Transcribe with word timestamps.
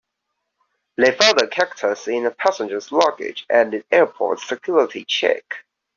They 0.97 1.11
found 1.11 1.39
a 1.39 1.47
cactus 1.47 2.07
in 2.07 2.25
a 2.25 2.31
passenger's 2.31 2.91
luggage 2.91 3.45
at 3.51 3.69
the 3.69 3.83
airport's 3.91 4.47
security 4.47 5.05
check. 5.05 5.63